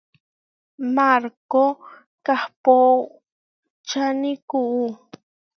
[0.95, 1.63] Markó
[2.25, 4.87] kahpóčani kuú.